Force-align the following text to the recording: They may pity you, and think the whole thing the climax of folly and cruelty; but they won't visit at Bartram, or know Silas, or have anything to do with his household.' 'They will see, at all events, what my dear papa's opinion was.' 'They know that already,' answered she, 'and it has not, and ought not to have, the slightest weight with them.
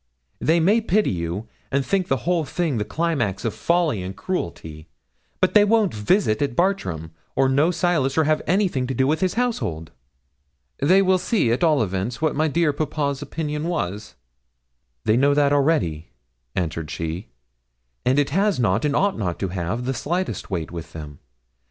They 0.39 0.59
may 0.59 0.81
pity 0.81 1.11
you, 1.11 1.47
and 1.71 1.85
think 1.85 2.07
the 2.07 2.25
whole 2.25 2.43
thing 2.43 2.79
the 2.79 2.83
climax 2.83 3.45
of 3.45 3.53
folly 3.53 4.01
and 4.01 4.15
cruelty; 4.17 4.87
but 5.39 5.53
they 5.53 5.63
won't 5.63 5.93
visit 5.93 6.41
at 6.41 6.55
Bartram, 6.55 7.11
or 7.35 7.47
know 7.47 7.69
Silas, 7.69 8.17
or 8.17 8.23
have 8.23 8.41
anything 8.47 8.87
to 8.87 8.95
do 8.95 9.05
with 9.05 9.19
his 9.19 9.35
household.' 9.35 9.91
'They 10.79 11.03
will 11.03 11.19
see, 11.19 11.51
at 11.51 11.63
all 11.63 11.83
events, 11.83 12.19
what 12.19 12.35
my 12.35 12.47
dear 12.47 12.73
papa's 12.73 13.21
opinion 13.21 13.65
was.' 13.67 14.15
'They 15.03 15.17
know 15.17 15.35
that 15.35 15.53
already,' 15.53 16.07
answered 16.55 16.89
she, 16.89 17.27
'and 18.03 18.17
it 18.17 18.31
has 18.31 18.59
not, 18.59 18.83
and 18.85 18.95
ought 18.95 19.19
not 19.19 19.37
to 19.37 19.49
have, 19.49 19.85
the 19.85 19.93
slightest 19.93 20.49
weight 20.49 20.71
with 20.71 20.93
them. 20.93 21.19